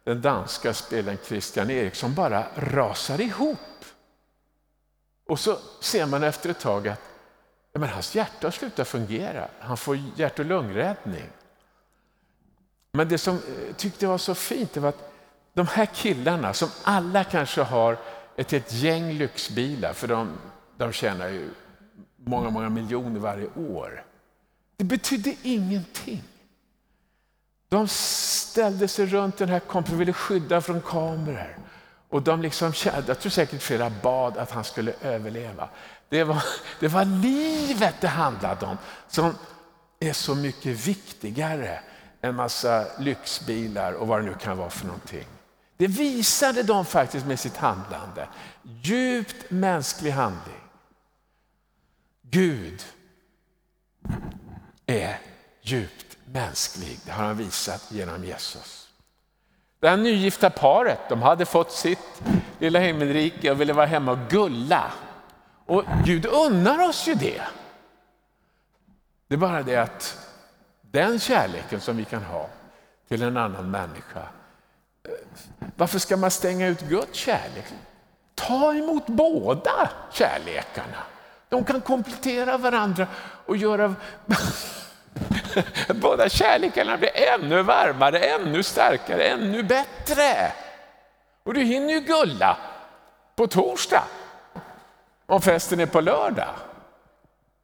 den 0.03 0.21
danska 0.21 0.73
spelaren 0.73 1.17
Christian 1.25 1.69
Eriksson 1.69 2.13
bara 2.13 2.43
rasar 2.55 3.21
ihop. 3.21 3.57
Och 5.27 5.39
så 5.39 5.57
ser 5.79 6.05
man 6.05 6.23
efter 6.23 6.49
ett 6.49 6.59
tag 6.59 6.87
att 6.87 7.01
ja, 7.73 7.79
men 7.79 7.89
hans 7.89 8.15
hjärta 8.15 8.47
har 8.47 8.51
slutat 8.51 8.87
fungera. 8.87 9.47
Han 9.59 9.77
får 9.77 9.99
hjärt 10.15 10.39
och 10.39 10.45
lungräddning. 10.45 11.29
Men 12.91 13.09
det 13.09 13.17
som 13.17 13.39
jag 13.67 13.77
tyckte 13.77 14.07
var 14.07 14.17
så 14.17 14.35
fint 14.35 14.73
det 14.73 14.79
var 14.79 14.89
att 14.89 15.13
de 15.53 15.67
här 15.67 15.85
killarna 15.85 16.53
som 16.53 16.69
alla 16.83 17.23
kanske 17.23 17.61
har 17.61 17.97
ett, 18.35 18.53
ett 18.53 18.73
gäng 18.73 19.13
lyxbilar, 19.13 19.93
för 19.93 20.07
de, 20.07 20.37
de 20.77 20.91
tjänar 20.91 21.27
ju 21.27 21.49
många, 22.15 22.49
många 22.49 22.69
miljoner 22.69 23.19
varje 23.19 23.47
år. 23.47 24.03
Det 24.77 24.83
betydde 24.83 25.35
ingenting. 25.43 26.23
De 27.69 27.87
ställde 27.87 28.87
sig 28.87 29.05
runt 29.05 29.37
den 29.37 29.49
här 29.49 29.59
kompisen, 29.59 29.95
och 29.95 30.01
ville 30.01 30.13
skydda 30.13 30.61
från 30.61 30.81
kameror. 30.81 31.57
Och 32.09 32.21
de 32.21 32.41
liksom, 32.41 32.73
jag 33.07 33.19
tror 33.19 33.29
säkert 33.29 33.61
flera 33.61 33.89
bad 33.89 34.37
att 34.37 34.51
han 34.51 34.63
skulle 34.63 34.93
överleva. 35.01 35.69
Det 36.09 36.23
var, 36.23 36.43
det 36.79 36.87
var 36.87 37.05
livet 37.05 37.95
det 38.01 38.07
handlade 38.07 38.65
om, 38.65 38.77
som 39.07 39.35
är 39.99 40.13
så 40.13 40.35
mycket 40.35 40.87
viktigare 40.87 41.79
än 42.21 42.35
massa 42.35 42.85
lyxbilar 42.99 43.93
och 43.93 44.07
vad 44.07 44.19
det 44.21 44.25
nu 44.25 44.33
kan 44.33 44.57
vara 44.57 44.69
för 44.69 44.85
någonting. 44.85 45.27
Det 45.77 45.87
visade 45.87 46.63
de 46.63 46.85
faktiskt 46.85 47.25
med 47.25 47.39
sitt 47.39 47.57
handlande. 47.57 48.27
Djupt 48.61 49.51
mänsklig 49.51 50.11
handling. 50.11 50.61
Gud 52.21 52.83
är 54.85 55.19
djupt 55.61 56.17
mänsklig. 56.25 56.99
Det 57.05 57.11
har 57.11 57.23
han 57.23 57.37
visat 57.37 57.91
genom 57.91 58.25
Jesus. 58.25 58.86
Det 59.79 59.89
här 59.89 59.97
nygifta 59.97 60.49
paret 60.49 60.99
de 61.09 61.21
hade 61.21 61.45
fått 61.45 61.71
sitt 61.71 62.21
lilla 62.59 62.79
himmelrike 62.79 63.51
och 63.51 63.61
ville 63.61 63.73
vara 63.73 63.85
hemma 63.85 64.11
och 64.11 64.29
gulla. 64.29 64.91
Och 65.65 65.83
Gud 66.05 66.25
unnar 66.25 66.89
oss 66.89 67.07
ju 67.07 67.13
det. 67.13 67.41
Det 69.27 69.35
är 69.35 69.37
bara 69.37 69.63
det 69.63 69.75
att 69.75 70.17
den 70.81 71.19
kärleken 71.19 71.81
som 71.81 71.97
vi 71.97 72.05
kan 72.05 72.23
ha 72.23 72.49
till 73.07 73.23
en 73.23 73.37
annan 73.37 73.71
människa 73.71 74.19
eh, 75.03 75.11
varför 75.75 75.99
ska 75.99 76.17
man 76.17 76.31
stänga 76.31 76.67
ut 76.67 76.81
Guds 76.81 77.17
kärlek? 77.17 77.65
Ta 78.35 78.73
emot 78.73 79.07
båda 79.07 79.89
kärlekarna. 80.11 81.03
De 81.49 81.63
kan 81.63 81.81
komplettera 81.81 82.57
varandra 82.57 83.07
och 83.45 83.57
göra 83.57 83.95
båda 85.87 86.29
kärlekarna 86.29 86.97
blir 86.97 87.17
ännu 87.17 87.61
varmare, 87.61 88.19
ännu 88.19 88.63
starkare, 88.63 89.23
ännu 89.23 89.63
bättre. 89.63 90.51
Och 91.43 91.53
du 91.53 91.63
hinner 91.63 91.93
ju 91.93 91.99
gulla 91.99 92.57
på 93.35 93.47
torsdag 93.47 94.03
om 95.25 95.41
festen 95.41 95.79
är 95.79 95.85
på 95.85 96.01
lördag. 96.01 96.49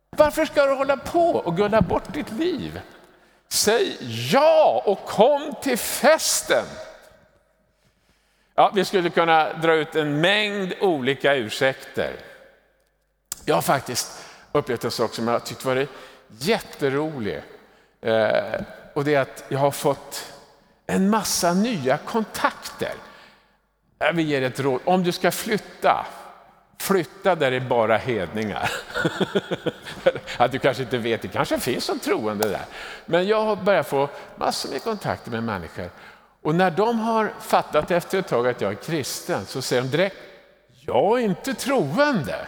Varför 0.09 0.45
ska 0.45 0.65
du 0.65 0.73
hålla 0.73 0.97
på 0.97 1.29
och 1.29 1.57
gulla 1.57 1.81
bort 1.81 2.13
ditt 2.13 2.31
liv? 2.31 2.81
Säg 3.47 3.97
ja 4.31 4.83
och 4.85 5.05
kom 5.05 5.55
till 5.61 5.77
festen. 5.77 6.65
Ja, 8.55 8.71
vi 8.75 8.85
skulle 8.85 9.09
kunna 9.09 9.53
dra 9.53 9.73
ut 9.73 9.95
en 9.95 10.21
mängd 10.21 10.73
olika 10.81 11.35
ursäkter. 11.35 12.15
Jag 13.45 13.55
har 13.55 13.61
faktiskt 13.61 14.25
upplevt 14.51 14.83
en 14.83 14.91
sak 14.91 15.13
som 15.13 15.27
jag 15.27 15.45
tyckt 15.45 15.65
varit 15.65 15.89
jätterolig. 16.27 17.41
Eh, 18.03 18.61
och 18.93 19.03
det 19.03 19.15
är 19.15 19.21
att 19.21 19.43
jag 19.49 19.59
har 19.59 19.71
fått 19.71 20.33
en 20.87 21.09
massa 21.09 21.53
nya 21.53 21.97
kontakter. 21.97 22.93
Jag 23.99 24.13
vill 24.13 24.27
ge 24.27 24.43
ett 24.43 24.59
råd. 24.59 24.81
Om 24.85 25.03
du 25.03 25.11
ska 25.11 25.31
flytta, 25.31 26.05
flytta 26.79 27.35
där 27.35 27.51
det 27.51 27.57
är 27.57 27.69
bara 27.69 27.97
hedningar. 27.97 28.71
att 30.37 30.51
du 30.51 30.59
kanske 30.59 30.83
inte 30.83 30.97
vet, 30.97 31.21
det 31.21 31.27
kanske 31.27 31.59
finns 31.59 31.85
som 31.85 31.99
troende 31.99 32.49
där. 32.49 32.65
Men 33.05 33.27
jag 33.27 33.43
har 33.43 33.55
börjat 33.55 33.87
få 33.87 34.09
massor 34.35 34.69
med 34.69 34.83
kontakter 34.83 35.31
med 35.31 35.43
människor 35.43 35.89
och 36.43 36.55
när 36.55 36.71
de 36.71 36.99
har 36.99 37.33
fattat 37.39 37.91
efter 37.91 38.19
ett 38.19 38.27
tag 38.27 38.47
att 38.47 38.61
jag 38.61 38.71
är 38.71 38.75
kristen 38.75 39.45
så 39.45 39.61
säger 39.61 39.81
de 39.81 39.87
direkt, 39.87 40.15
jag 40.85 41.19
är 41.19 41.23
inte 41.23 41.53
troende. 41.53 42.47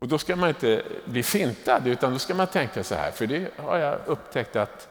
Och 0.00 0.08
då 0.08 0.18
ska 0.18 0.36
man 0.36 0.48
inte 0.48 0.84
bli 1.04 1.22
fintad, 1.22 1.86
utan 1.86 2.12
då 2.12 2.18
ska 2.18 2.34
man 2.34 2.46
tänka 2.46 2.84
så 2.84 2.94
här, 2.94 3.10
för 3.10 3.26
det 3.26 3.58
har 3.58 3.78
jag 3.78 3.98
upptäckt 4.06 4.56
att 4.56 4.88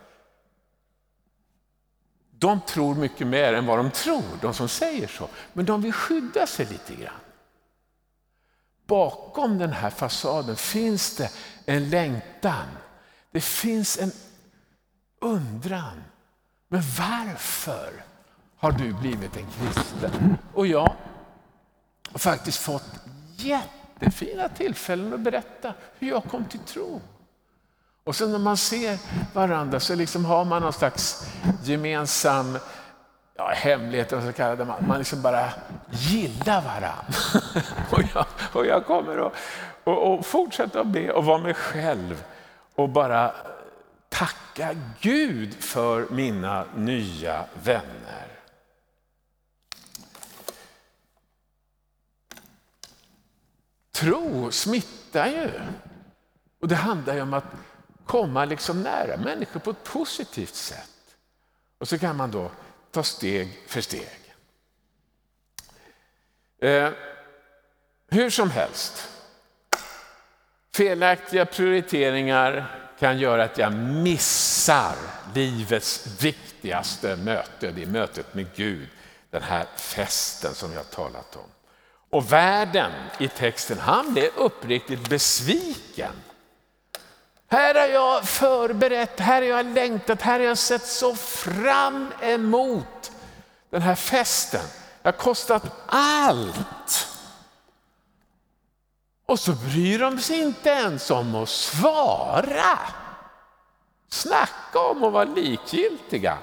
de 2.31 2.61
tror 2.61 2.95
mycket 2.95 3.27
mer 3.27 3.53
än 3.53 3.65
vad 3.65 3.79
de 3.79 3.91
tror, 3.91 4.23
de 4.41 4.53
som 4.53 4.69
säger 4.69 5.07
så. 5.07 5.29
Men 5.53 5.65
de 5.65 5.81
vill 5.81 5.93
skydda 5.93 6.47
sig 6.47 6.65
lite 6.65 6.95
grann. 6.95 7.13
Bakom 8.85 9.57
den 9.57 9.71
här 9.71 9.89
fasaden 9.89 10.55
finns 10.55 11.15
det 11.15 11.31
en 11.65 11.89
längtan. 11.89 12.65
Det 13.31 13.41
finns 13.41 13.99
en 13.99 14.11
undran. 15.19 16.03
Men 16.67 16.81
varför 16.97 17.91
har 18.57 18.71
du 18.71 18.93
blivit 18.93 19.37
en 19.37 19.47
kristen? 19.51 20.37
Och 20.53 20.67
jag 20.67 20.95
har 22.11 22.19
faktiskt 22.19 22.57
fått 22.57 22.91
det 23.99 24.05
är 24.05 24.09
fina 24.09 24.49
tillfällen 24.49 25.13
att 25.13 25.19
berätta 25.19 25.73
hur 25.99 26.09
jag 26.09 26.23
kom 26.23 26.45
till 26.45 26.59
tro. 26.59 27.01
Och 28.03 28.15
sen 28.15 28.31
när 28.31 28.39
man 28.39 28.57
ser 28.57 28.97
varandra 29.33 29.79
så 29.79 29.95
liksom 29.95 30.25
har 30.25 30.45
man 30.45 30.61
någon 30.61 30.73
slags 30.73 31.31
gemensam 31.63 32.57
ja, 33.35 33.51
hemlighet, 33.55 34.09
så 34.09 34.33
kallade 34.33 34.65
man, 34.65 34.87
man 34.87 34.97
liksom 34.97 35.21
bara 35.21 35.49
gillar 35.89 36.61
varandra. 36.61 37.05
och, 37.91 38.03
jag, 38.13 38.25
och 38.53 38.65
jag 38.65 38.85
kommer 38.85 39.17
att 39.27 39.33
och, 39.83 40.13
och 40.13 40.25
fortsätta 40.25 40.81
att 40.81 40.87
be 40.87 41.11
och 41.11 41.25
vara 41.25 41.37
mig 41.37 41.53
själv 41.53 42.23
och 42.75 42.89
bara 42.89 43.31
tacka 44.09 44.75
Gud 44.99 45.53
för 45.53 46.07
mina 46.09 46.65
nya 46.75 47.45
vänner. 47.63 48.27
Tro 53.99 54.51
smittar 54.51 55.27
ju. 55.27 55.51
Och 56.61 56.67
det 56.67 56.75
handlar 56.75 57.15
ju 57.15 57.21
om 57.21 57.33
att 57.33 57.45
komma 58.05 58.45
liksom 58.45 58.81
nära 58.81 59.17
människor 59.17 59.59
på 59.59 59.69
ett 59.69 59.83
positivt 59.83 60.55
sätt. 60.55 61.15
Och 61.77 61.87
så 61.87 61.97
kan 61.97 62.15
man 62.15 62.31
då 62.31 62.51
ta 62.91 63.03
steg 63.03 63.59
för 63.67 63.81
steg. 63.81 64.19
Eh, 66.61 66.89
hur 68.07 68.29
som 68.29 68.51
helst, 68.51 69.09
felaktiga 70.73 71.45
prioriteringar 71.45 72.79
kan 72.99 73.19
göra 73.19 73.43
att 73.43 73.57
jag 73.57 73.73
missar 73.73 74.95
livets 75.35 76.23
viktigaste 76.23 77.15
möte. 77.15 77.71
Det 77.71 77.83
är 77.83 77.87
mötet 77.87 78.33
med 78.33 78.45
Gud, 78.55 78.87
den 79.29 79.43
här 79.43 79.65
festen 79.75 80.53
som 80.53 80.73
jag 80.73 80.89
talat 80.89 81.35
om. 81.35 81.58
Och 82.09 82.31
världen 82.31 82.91
i 83.17 83.27
texten, 83.27 83.79
han 83.79 84.13
blev 84.13 84.29
uppriktigt 84.35 85.09
besviken. 85.09 86.11
Här 87.47 87.75
har 87.75 87.87
jag 87.87 88.23
förberett, 88.23 89.19
här 89.19 89.41
har 89.41 89.49
jag 89.49 89.65
längtat, 89.65 90.21
här 90.21 90.39
har 90.39 90.45
jag 90.45 90.57
sett 90.57 90.85
så 90.85 91.15
fram 91.15 92.11
emot 92.21 93.11
den 93.69 93.81
här 93.81 93.95
festen. 93.95 94.65
Jag 95.01 95.11
har 95.11 95.17
kostat 95.17 95.63
allt. 95.87 97.07
Och 99.25 99.39
så 99.39 99.51
bryr 99.51 99.99
de 99.99 100.19
sig 100.19 100.41
inte 100.41 100.69
ens 100.69 101.11
om 101.11 101.35
att 101.35 101.49
svara. 101.49 102.79
Snacka 104.09 104.79
om 104.79 105.03
att 105.03 105.13
vara 105.13 105.23
likgiltiga. 105.23 106.37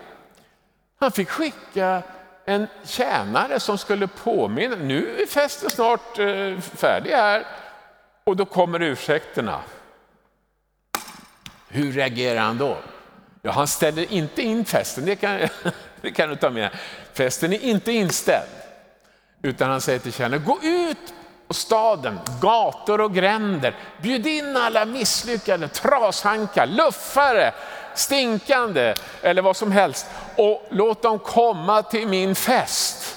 Han 1.01 1.13
fick 1.13 1.29
skicka 1.29 2.03
en 2.49 2.67
tjänare 2.85 3.61
som 3.61 3.79
skulle 3.79 4.07
påminna, 4.07 4.77
nu 4.77 5.21
är 5.21 5.27
festen 5.27 5.71
snart 5.71 6.19
eh, 6.19 6.59
färdig 6.61 7.11
här. 7.11 7.47
Och 8.25 8.37
då 8.37 8.45
kommer 8.45 8.83
ursäkterna. 8.83 9.61
Hur 11.69 11.93
reagerar 11.93 12.41
han 12.41 12.59
då? 12.59 12.77
Ja, 13.43 13.51
han 13.51 13.67
ställer 13.67 14.13
inte 14.13 14.43
in 14.43 14.65
festen, 14.65 15.05
det 15.05 15.17
kan, 15.17 15.41
det 16.01 16.11
kan 16.11 16.29
du 16.29 16.37
ta 16.37 16.51
med. 16.51 16.71
Festen 17.13 17.53
är 17.53 17.59
inte 17.59 17.93
inställd. 17.93 18.49
Utan 19.43 19.71
han 19.71 19.81
säger 19.81 19.99
till 19.99 20.13
tjänaren, 20.13 20.45
gå 20.45 20.59
ut 20.63 21.15
på 21.47 21.55
staden, 21.55 22.19
gator 22.41 23.01
och 23.01 23.15
gränder. 23.15 23.77
Bjud 24.03 24.27
in 24.27 24.57
alla 24.57 24.85
misslyckade, 24.85 25.69
trashankar, 25.69 26.67
luffare, 26.67 27.53
stinkande 27.99 28.95
eller 29.23 29.43
vad 29.43 29.57
som 29.57 29.73
helst. 29.73 30.07
Och 30.37 30.67
låt 30.71 31.03
dem 31.03 31.19
komma 31.19 31.83
till 31.83 32.09
min 32.09 32.35
fest. 32.35 33.17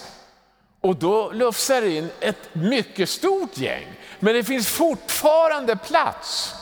Och 0.82 0.96
då 0.96 1.32
lufsar 1.32 1.82
in 1.82 2.10
ett 2.20 2.50
mycket 2.54 3.10
stort 3.10 3.58
gäng. 3.58 3.88
Men 4.20 4.34
det 4.34 4.44
finns 4.44 4.68
fortfarande 4.68 5.76
plats. 5.76 6.56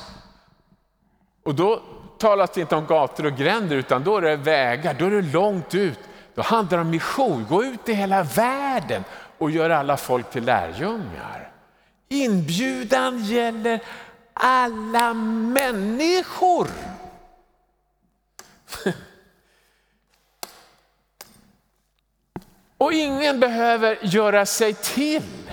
Och 1.44 1.56
då 1.56 1.82
talas 2.18 2.50
det 2.50 2.62
inte 2.62 2.76
om 2.76 2.86
gator 2.86 3.26
och 3.26 3.38
gränder 3.38 3.76
utan 3.76 4.04
då 4.04 4.18
är 4.18 4.22
det 4.22 4.36
vägar, 4.36 4.94
då 5.00 5.06
är 5.06 5.12
det 5.12 5.22
långt 5.22 5.76
ut. 5.76 6.00
Då 6.36 6.42
handlar 6.42 6.78
det 6.78 6.82
om 6.82 6.90
mission, 6.90 7.46
gå 7.50 7.64
ut 7.64 7.90
i 7.90 7.94
hela 7.94 8.24
världen 8.24 9.04
och 9.38 9.52
gör 9.52 9.70
alla 9.70 9.98
folk 9.98 10.32
till 10.32 10.46
lärjungar. 10.46 11.52
Inbjudan 12.10 13.24
gäller 13.24 13.80
alla 14.34 15.14
människor. 15.14 16.68
Och 22.78 22.94
ingen 22.94 23.40
behöver 23.40 24.00
göra 24.02 24.46
sig 24.46 24.74
till. 24.74 25.52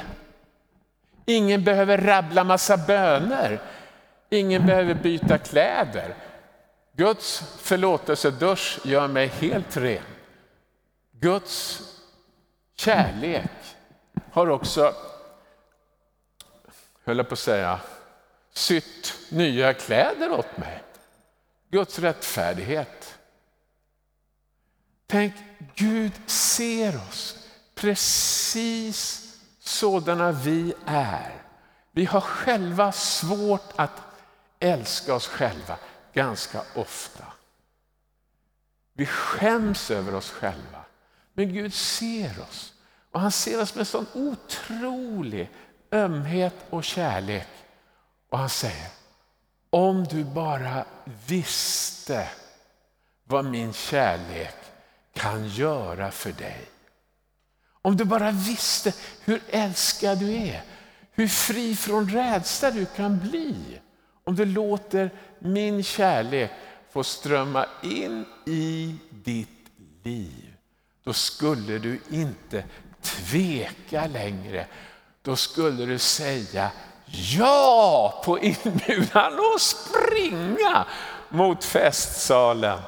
Ingen 1.26 1.64
behöver 1.64 1.98
rabbla 1.98 2.44
massa 2.44 2.76
böner. 2.76 3.60
Ingen 4.30 4.66
behöver 4.66 4.94
byta 4.94 5.38
kläder. 5.38 6.14
Guds 6.96 7.42
förlåtelsedusch 7.58 8.78
gör 8.84 9.08
mig 9.08 9.26
helt 9.26 9.76
ren. 9.76 10.02
Guds 11.12 11.82
kärlek 12.76 13.50
har 14.30 14.50
också, 14.50 14.94
höll 17.04 17.16
jag 17.16 17.28
på 17.28 17.32
att 17.32 17.38
säga, 17.38 17.80
sytt 18.52 19.16
nya 19.28 19.74
kläder 19.74 20.30
åt 20.30 20.56
mig. 20.56 20.82
Guds 21.70 21.98
rättfärdighet. 21.98 23.03
Tänk, 25.06 25.34
Gud 25.74 26.12
ser 26.26 26.96
oss 26.96 27.48
precis 27.74 29.20
sådana 29.60 30.32
vi 30.32 30.74
är. 30.86 31.42
Vi 31.90 32.04
har 32.04 32.20
själva 32.20 32.92
svårt 32.92 33.72
att 33.76 34.02
älska 34.60 35.14
oss 35.14 35.26
själva 35.26 35.78
ganska 36.12 36.62
ofta. 36.74 37.24
Vi 38.92 39.06
skäms 39.06 39.90
över 39.90 40.14
oss 40.14 40.30
själva. 40.30 40.84
Men 41.32 41.52
Gud 41.52 41.74
ser 41.74 42.40
oss. 42.40 42.72
Och 43.10 43.20
han 43.20 43.32
ser 43.32 43.60
oss 43.60 43.74
med 43.74 43.88
sån 43.88 44.06
otrolig 44.14 45.50
ömhet 45.92 46.54
och 46.70 46.84
kärlek. 46.84 47.48
Och 48.30 48.38
han 48.38 48.48
säger, 48.48 48.88
om 49.70 50.04
du 50.04 50.24
bara 50.24 50.84
visste 51.26 52.28
vad 53.24 53.44
min 53.44 53.72
kärlek 53.72 54.56
kan 55.14 55.48
göra 55.48 56.10
för 56.10 56.32
dig. 56.32 56.60
Om 57.82 57.96
du 57.96 58.04
bara 58.04 58.30
visste 58.30 58.92
hur 59.24 59.42
älskad 59.50 60.18
du 60.18 60.32
är, 60.32 60.62
hur 61.12 61.28
fri 61.28 61.76
från 61.76 62.08
rädsla 62.08 62.70
du 62.70 62.86
kan 62.86 63.18
bli. 63.18 63.80
Om 64.24 64.36
du 64.36 64.44
låter 64.44 65.10
min 65.38 65.82
kärlek 65.82 66.50
få 66.92 67.04
strömma 67.04 67.66
in 67.82 68.24
i 68.46 68.96
ditt 69.10 69.48
liv. 70.02 70.54
Då 71.04 71.12
skulle 71.12 71.78
du 71.78 72.00
inte 72.10 72.64
tveka 73.02 74.06
längre. 74.06 74.66
Då 75.22 75.36
skulle 75.36 75.86
du 75.86 75.98
säga 75.98 76.70
ja 77.36 78.22
på 78.24 78.38
inbjudan 78.38 79.32
och 79.32 79.60
springa 79.60 80.86
mot 81.28 81.64
festsalen 81.64 82.78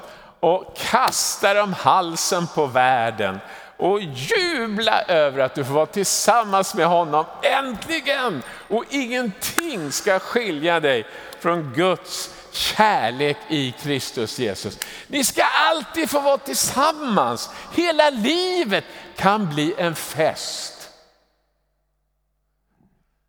och 0.47 0.77
kasta 0.77 1.53
dem 1.53 1.73
halsen 1.73 2.47
på 2.47 2.65
världen 2.65 3.39
och 3.77 4.01
jubla 4.01 5.01
över 5.01 5.39
att 5.39 5.55
du 5.55 5.65
får 5.65 5.73
vara 5.73 5.85
tillsammans 5.85 6.75
med 6.75 6.87
honom, 6.87 7.25
äntligen! 7.41 8.43
Och 8.69 8.83
ingenting 8.89 9.91
ska 9.91 10.19
skilja 10.19 10.79
dig 10.79 11.05
från 11.39 11.73
Guds 11.73 12.33
kärlek 12.51 13.37
i 13.49 13.71
Kristus 13.71 14.39
Jesus. 14.39 14.79
Ni 15.07 15.23
ska 15.23 15.43
alltid 15.43 16.09
få 16.09 16.19
vara 16.19 16.37
tillsammans. 16.37 17.49
Hela 17.73 18.09
livet 18.09 18.85
kan 19.15 19.49
bli 19.49 19.75
en 19.77 19.95
fest. 19.95 20.89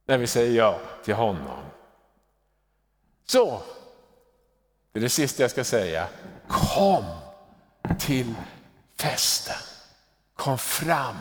När 0.07 0.19
vi 0.19 0.27
säger 0.27 0.59
ja 0.59 0.81
till 1.05 1.15
honom. 1.15 1.59
Så, 3.27 3.63
det 4.93 4.99
är 4.99 5.03
det 5.03 5.09
sista 5.09 5.43
jag 5.43 5.51
ska 5.51 5.65
säga. 5.65 6.07
Kom 6.49 7.05
till 7.99 8.35
festen. 9.01 9.57
Kom 10.37 10.59
fram, 10.59 11.17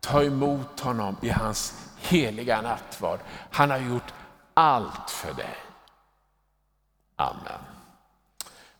ta 0.00 0.22
emot 0.22 0.80
honom 0.80 1.16
i 1.22 1.28
hans 1.28 1.74
heliga 1.98 2.62
nattvard. 2.62 3.20
Han 3.50 3.70
har 3.70 3.78
gjort 3.78 4.14
allt 4.54 5.10
för 5.10 5.34
dig. 5.34 5.56
Amen. 7.16 7.60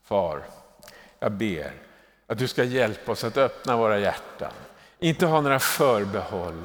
Far, 0.05 0.45
jag 1.19 1.33
ber 1.33 1.73
att 2.27 2.39
du 2.39 2.49
ska 2.49 2.65
hjälpa 2.65 3.13
oss 3.13 3.25
att 3.25 3.37
öppna 3.37 3.77
våra 3.77 3.99
hjärtan, 3.99 4.53
inte 4.99 5.27
ha 5.27 5.41
några 5.41 5.59
förbehåll. 5.59 6.63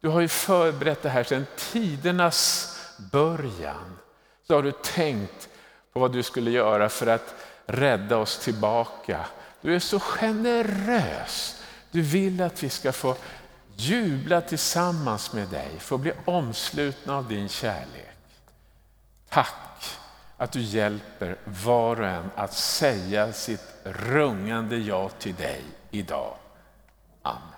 Du 0.00 0.08
har 0.08 0.20
ju 0.20 0.28
förberett 0.28 1.02
det 1.02 1.08
här 1.08 1.24
sedan 1.24 1.46
tidernas 1.56 2.68
början. 3.12 3.98
Så 4.46 4.54
har 4.54 4.62
du 4.62 4.72
tänkt 4.72 5.48
på 5.92 6.00
vad 6.00 6.12
du 6.12 6.22
skulle 6.22 6.50
göra 6.50 6.88
för 6.88 7.06
att 7.06 7.34
rädda 7.72 8.16
oss 8.16 8.38
tillbaka. 8.38 9.26
Du 9.60 9.74
är 9.74 9.78
så 9.78 10.00
generös. 10.00 11.62
Du 11.90 12.02
vill 12.02 12.42
att 12.42 12.62
vi 12.62 12.68
ska 12.68 12.92
få 12.92 13.16
jubla 13.76 14.40
tillsammans 14.40 15.32
med 15.32 15.48
dig, 15.48 15.70
få 15.78 15.98
bli 15.98 16.12
omslutna 16.24 17.16
av 17.16 17.28
din 17.28 17.48
kärlek. 17.48 18.16
Tack 19.28 19.98
att 20.36 20.52
du 20.52 20.60
hjälper 20.60 21.36
var 21.44 22.00
och 22.00 22.08
en 22.08 22.30
att 22.36 22.54
säga 22.54 23.32
sitt 23.32 23.74
rungande 23.84 24.76
ja 24.76 25.08
till 25.08 25.34
dig 25.34 25.62
idag. 25.90 26.36
Amen. 27.22 27.51